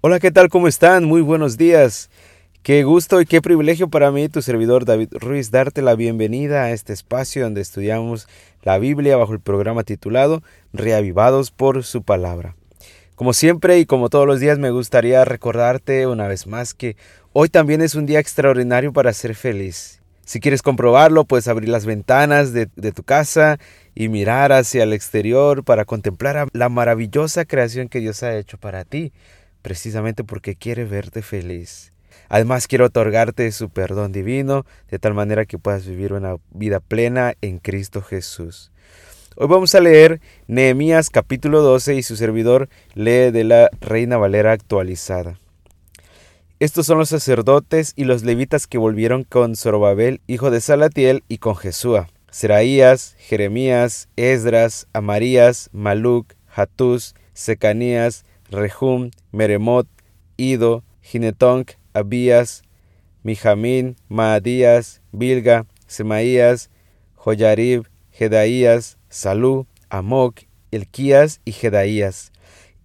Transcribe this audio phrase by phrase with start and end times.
[0.00, 0.48] Hola, ¿qué tal?
[0.48, 1.06] ¿Cómo están?
[1.06, 2.08] Muy buenos días.
[2.62, 6.70] Qué gusto y qué privilegio para mí, tu servidor David Ruiz, darte la bienvenida a
[6.70, 8.28] este espacio donde estudiamos
[8.62, 10.40] la Biblia bajo el programa titulado
[10.72, 12.54] Reavivados por su palabra.
[13.16, 16.96] Como siempre y como todos los días me gustaría recordarte una vez más que
[17.32, 20.00] hoy también es un día extraordinario para ser feliz.
[20.24, 23.58] Si quieres comprobarlo, puedes abrir las ventanas de, tu casa
[23.96, 28.84] y mirar hacia el exterior para contemplar la maravillosa creación que Dios ha hecho para
[28.84, 29.12] ti
[29.62, 31.92] precisamente porque quiere verte feliz.
[32.28, 37.34] Además quiero otorgarte su perdón divino, de tal manera que puedas vivir una vida plena
[37.40, 38.70] en Cristo Jesús.
[39.36, 44.52] Hoy vamos a leer Nehemías capítulo 12 y su servidor lee de la Reina Valera
[44.52, 45.38] actualizada.
[46.60, 51.38] Estos son los sacerdotes y los levitas que volvieron con Zorobabel, hijo de Salatiel, y
[51.38, 59.86] con Jesúa, Seraías, Jeremías, Esdras, Amarías, Maluc, Hatús, Secanías, Rehum, Meremot,
[60.36, 62.62] Ido, Ginetonk, Abías,
[63.22, 66.70] Mijamín, Maadías, Bilga, Semaías,
[67.16, 72.32] Joyarib, Jedaías, Salú, Amok, Elquías y Jedaías.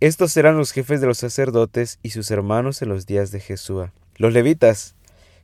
[0.00, 3.92] Estos eran los jefes de los sacerdotes y sus hermanos en los días de Jesúa.
[4.16, 4.96] Los levitas,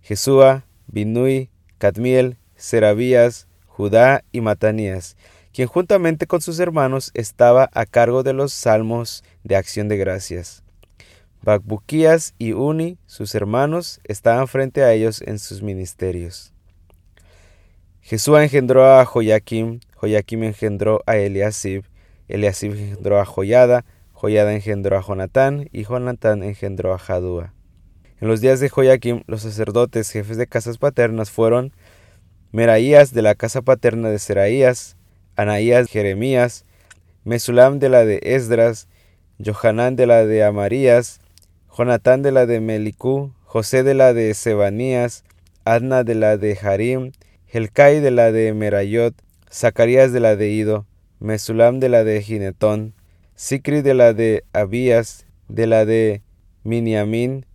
[0.03, 5.17] Jesúa, Binui, Cadmiel, Serabías, Judá y Matanías,
[5.53, 10.63] quien juntamente con sus hermanos estaba a cargo de los salmos de acción de gracias.
[11.43, 16.53] Bacbuquías y Uni, sus hermanos, estaban frente a ellos en sus ministerios.
[18.01, 21.85] Jesús engendró a Joaquim, Joaquim engendró a Eliasib,
[22.27, 27.55] Eliasib engendró a Joyada, Joyada engendró a Jonatán y Jonatán engendró a Jadúa.
[28.21, 31.73] En los días de Joaquim, los sacerdotes jefes de casas paternas fueron
[32.51, 34.97] Meraías de la casa paterna de Seraías,
[35.39, 36.65] Anaías, Jeremías,
[37.23, 38.89] Mesulam de la de Esdras,
[39.39, 41.21] Johanán de la de Amarías,
[41.73, 45.23] Jonatán de la de Melicú, José de la de Sebanías,
[45.65, 47.13] Adna de la de Harim,
[47.47, 49.15] Helcai de la de Merayot,
[49.49, 50.87] Zacarías de la de Ido,
[51.21, 52.95] Mesulam de la de Ginetón,
[53.37, 56.23] Sicri de la de Abías, de la de
[56.65, 57.47] Miniamín,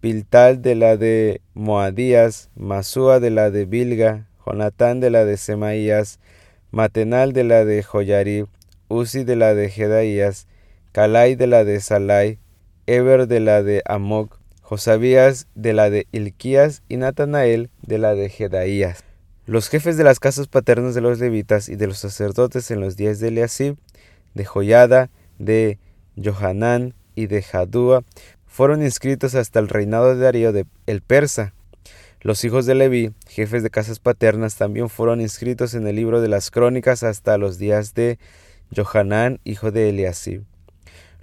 [0.00, 6.18] Piltal de la de Moadías, Masúa de la de Bilga, Jonatán de la de Semaías,
[6.72, 8.46] Matenal de la de Joyarib,
[8.88, 10.46] Uzi de la de Jedaías,
[10.92, 12.38] Calai de la de Salai,
[12.86, 18.30] Eber de la de Amok, Josabías de la de Ilquías y Natanael de la de
[18.30, 19.04] Jedaías.
[19.44, 22.96] Los jefes de las casas paternas de los levitas y de los sacerdotes en los
[22.96, 23.76] días de Eliasib,
[24.32, 25.78] de Joyada, de
[26.16, 28.02] Johanán y de Jadúa
[28.46, 31.52] fueron inscritos hasta el reinado de Darío de el persa,
[32.22, 36.28] los hijos de Leví, jefes de casas paternas, también fueron inscritos en el libro de
[36.28, 38.18] las crónicas hasta los días de
[38.74, 40.44] Johanán, hijo de Eliasib.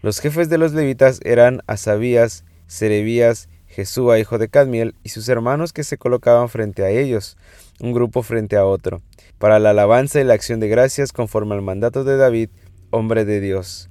[0.01, 5.71] Los jefes de los levitas eran Asabías, Serebías, Jesúa, hijo de Cadmiel, y sus hermanos
[5.71, 7.37] que se colocaban frente a ellos,
[7.79, 9.01] un grupo frente a otro,
[9.37, 12.49] para la alabanza y la acción de gracias conforme al mandato de David,
[12.91, 13.89] hombre de Dios.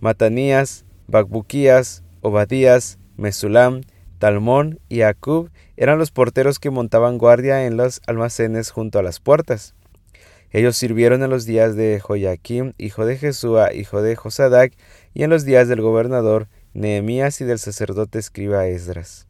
[0.00, 3.82] Matanías, Bacbuquías, Obadías, Mesulam,
[4.22, 9.18] Talmón y Acub eran los porteros que montaban guardia en los almacenes junto a las
[9.18, 9.74] puertas.
[10.52, 14.74] Ellos sirvieron en los días de Joaquim, hijo de Jesúa, hijo de Josadac,
[15.12, 19.26] y en los días del gobernador Nehemías y del sacerdote escriba Esdras.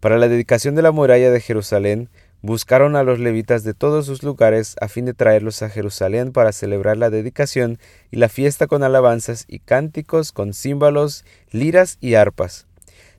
[0.00, 2.10] Para la dedicación de la muralla de Jerusalén,
[2.42, 6.52] buscaron a los levitas de todos sus lugares a fin de traerlos a Jerusalén para
[6.52, 7.78] celebrar la dedicación
[8.10, 12.66] y la fiesta con alabanzas y cánticos, con címbalos, liras y arpas.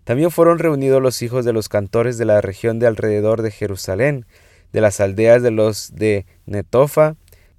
[0.04, 4.26] También fueron reunidos los hijos de los cantores de la región de alrededor de Jerusalén,
[4.74, 7.16] de las aldeas de los de Netofa,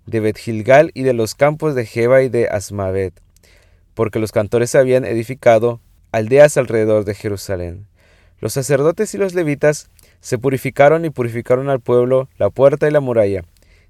[0.07, 3.15] de Betgilgal y de los campos de Jeba y de Asmavet,
[3.95, 5.81] porque los cantores habían edificado
[6.11, 7.87] aldeas alrededor de Jerusalén.
[8.41, 9.89] Los sacerdotes y los levitas
[10.21, 13.45] se purificaron y purificaron al pueblo la puerta y la muralla.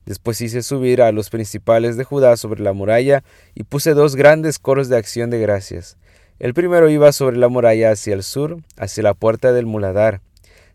[0.05, 3.23] Después hice subir a los principales de Judá sobre la muralla
[3.55, 5.97] y puse dos grandes coros de acción de gracias.
[6.39, 10.21] El primero iba sobre la muralla hacia el sur, hacia la puerta del muladar.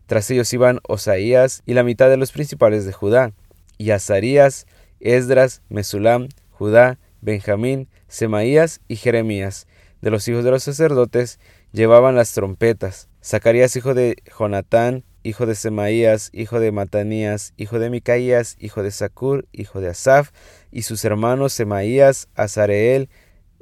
[0.06, 3.32] Tras ellos iban Osaías y la mitad de los principales de Judá,
[3.76, 4.66] y Azarías,
[5.00, 9.66] Esdras, Mesulam, Judá, Benjamín, Semaías y Jeremías.
[10.00, 11.38] De los hijos de los sacerdotes
[11.72, 13.08] llevaban las trompetas.
[13.22, 18.90] Zacarías, hijo de Jonatán, hijo de Semaías, hijo de Matanías, hijo de Micaías, hijo de
[18.90, 20.30] Sacur, hijo de Asaf,
[20.72, 23.10] y sus hermanos Semaías, Azareel,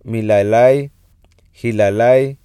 [0.05, 0.93] Milalai,
[1.57, 2.39] Gilalai,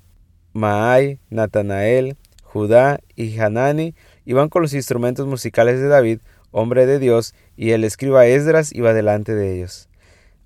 [0.54, 3.94] Maai, Natanael, Judá y Hanani
[4.26, 6.20] iban con los instrumentos musicales de David,
[6.52, 9.90] hombre de Dios, y el escriba Esdras iba delante de ellos.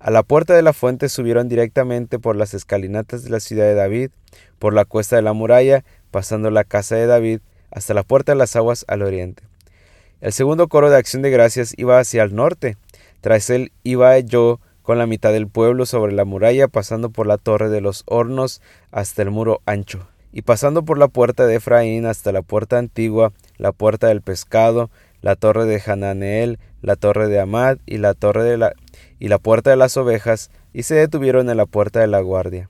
[0.00, 3.74] A la puerta de la fuente subieron directamente por las escalinatas de la ciudad de
[3.74, 4.10] David,
[4.58, 7.38] por la cuesta de la muralla, pasando la casa de David,
[7.70, 9.44] hasta la puerta de las aguas al oriente.
[10.20, 12.76] El segundo coro de acción de gracias iba hacia el norte.
[13.20, 17.38] Tras él iba yo con la mitad del pueblo sobre la muralla, pasando por la
[17.38, 18.62] torre de los hornos
[18.92, 23.32] hasta el muro ancho, y pasando por la puerta de Efraín hasta la puerta antigua,
[23.58, 24.88] la puerta del pescado,
[25.22, 28.74] la torre de Hananeel, la torre de Amad y la torre de la
[29.18, 32.68] y la puerta de las ovejas, y se detuvieron en la puerta de la guardia.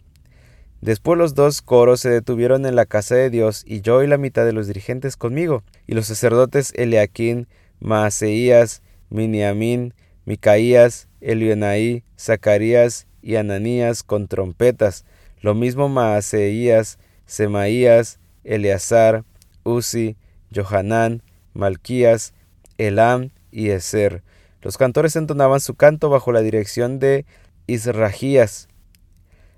[0.81, 4.17] Después los dos coros se detuvieron en la casa de Dios, y yo y la
[4.17, 7.47] mitad de los dirigentes conmigo, y los sacerdotes Eliaquín,
[7.79, 8.81] Maaseías,
[9.11, 9.93] Miniamín,
[10.25, 15.05] Micaías, Elioenaí, Zacarías y Ananías con trompetas,
[15.41, 19.25] lo mismo Maaseías, Semaías, Eleazar,
[19.65, 20.17] Uzi,
[20.55, 21.23] Johanán,
[21.55, 22.35] Malquías,
[22.79, 24.23] Elam y Eser.
[24.63, 27.25] Los cantores entonaban su canto bajo la dirección de
[27.67, 28.69] Israjías.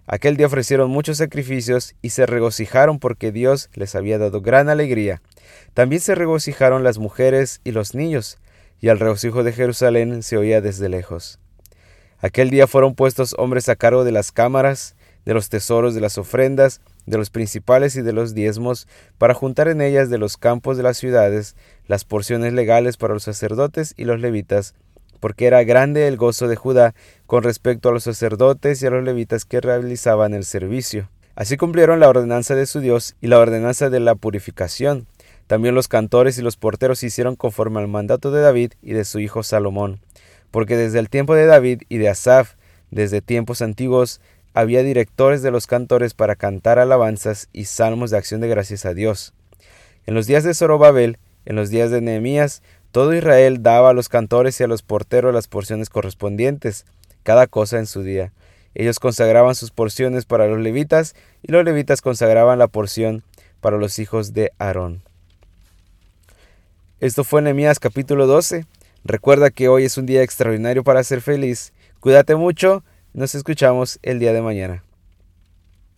[0.07, 5.21] Aquel día ofrecieron muchos sacrificios y se regocijaron porque Dios les había dado gran alegría.
[5.75, 8.39] También se regocijaron las mujeres y los niños,
[8.81, 11.39] y el regocijo de Jerusalén se oía desde lejos.
[12.21, 16.19] Aquel día fueron puestos hombres a cargo de las cámaras, de los tesoros de las
[16.19, 18.89] ofrendas, de los principales y de los diezmos,
[19.19, 21.55] para juntar en ellas de los campos de las ciudades
[21.87, 24.75] las porciones legales para los sacerdotes y los levitas,
[25.21, 26.93] porque era grande el gozo de Judá
[27.27, 31.09] con respecto a los sacerdotes y a los levitas que realizaban el servicio.
[31.37, 35.07] Así cumplieron la ordenanza de su Dios y la ordenanza de la purificación.
[35.47, 39.21] También los cantores y los porteros hicieron conforme al mandato de David y de su
[39.21, 40.01] hijo Salomón,
[40.51, 42.55] porque desde el tiempo de David y de Asaph,
[42.91, 44.21] desde tiempos antiguos,
[44.55, 48.95] había directores de los cantores para cantar alabanzas y salmos de acción de gracias a
[48.95, 49.35] Dios.
[50.07, 54.09] En los días de Zorobabel, en los días de Nehemías, todo Israel daba a los
[54.09, 56.87] cantores y a los porteros las porciones correspondientes,
[57.23, 58.33] cada cosa en su día.
[58.75, 63.23] Ellos consagraban sus porciones para los levitas y los levitas consagraban la porción
[63.61, 65.03] para los hijos de Aarón.
[67.01, 68.67] Esto fue Nehemías capítulo 12.
[69.05, 71.73] Recuerda que hoy es un día extraordinario para ser feliz.
[72.01, 72.83] Cuídate mucho
[73.15, 74.85] nos escuchamos el día de mañana.